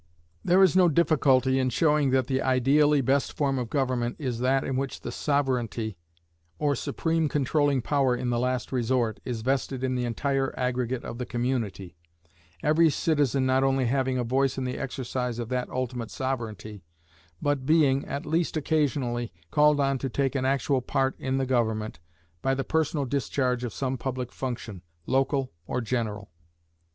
There 0.43 0.63
is 0.63 0.75
no 0.75 0.89
difficulty 0.89 1.59
in 1.59 1.69
showing 1.69 2.09
that 2.09 2.25
the 2.25 2.41
ideally 2.41 3.01
best 3.01 3.33
form 3.33 3.59
of 3.59 3.69
government 3.69 4.15
is 4.17 4.39
that 4.39 4.63
in 4.63 4.75
which 4.75 5.01
the 5.01 5.11
sovereignty, 5.11 5.95
or 6.57 6.73
supreme 6.75 7.29
controlling 7.29 7.83
power 7.83 8.15
in 8.15 8.31
the 8.31 8.39
last 8.39 8.71
resort, 8.71 9.19
is 9.25 9.41
vested 9.43 9.83
in 9.83 9.93
the 9.93 10.05
entire 10.05 10.57
aggregate 10.57 11.03
of 11.03 11.19
the 11.19 11.25
community, 11.27 11.93
every 12.63 12.89
citizen 12.89 13.45
not 13.45 13.63
only 13.63 13.85
having 13.85 14.17
a 14.17 14.23
voice 14.23 14.57
in 14.57 14.63
the 14.63 14.79
exercise 14.79 15.37
of 15.37 15.49
that 15.49 15.69
ultimate 15.69 16.09
sovereignty, 16.09 16.81
but 17.39 17.67
being, 17.67 18.03
at 18.05 18.25
least 18.25 18.57
occasionally, 18.57 19.31
called 19.51 19.79
on 19.79 19.99
to 19.99 20.09
take 20.09 20.33
an 20.33 20.45
actual 20.45 20.81
part 20.81 21.15
in 21.19 21.37
the 21.37 21.45
government 21.45 21.99
by 22.41 22.55
the 22.55 22.63
personal 22.63 23.05
discharge 23.05 23.63
of 23.63 23.71
some 23.71 23.99
public 23.99 24.31
function, 24.31 24.81
local 25.05 25.51
or 25.67 25.79
general. 25.79 26.31